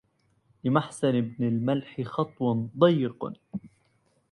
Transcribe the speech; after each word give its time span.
لمحسن 0.63 1.21
بن 1.21 1.47
الملح 1.47 2.01
خطو 2.01 2.67
ضيق 2.79 3.33